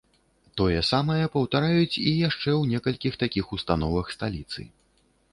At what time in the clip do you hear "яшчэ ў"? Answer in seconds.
2.29-2.63